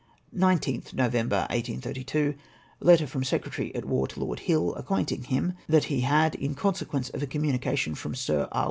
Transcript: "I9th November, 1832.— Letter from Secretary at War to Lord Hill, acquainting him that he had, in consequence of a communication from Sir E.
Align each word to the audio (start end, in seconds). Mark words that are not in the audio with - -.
"I9th 0.35 0.95
November, 0.95 1.41
1832.— 1.51 2.33
Letter 2.81 3.05
from 3.05 3.23
Secretary 3.23 3.71
at 3.75 3.85
War 3.85 4.07
to 4.07 4.19
Lord 4.19 4.39
Hill, 4.39 4.73
acquainting 4.73 5.25
him 5.25 5.53
that 5.69 5.83
he 5.93 6.01
had, 6.01 6.33
in 6.33 6.55
consequence 6.55 7.09
of 7.09 7.21
a 7.21 7.27
communication 7.27 7.93
from 7.93 8.15
Sir 8.15 8.47
E. 8.51 8.59